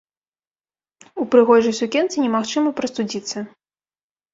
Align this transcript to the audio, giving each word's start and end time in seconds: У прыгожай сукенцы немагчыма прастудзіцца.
У 1.21 1.27
прыгожай 1.37 1.75
сукенцы 1.83 2.15
немагчыма 2.27 2.77
прастудзіцца. 2.85 3.37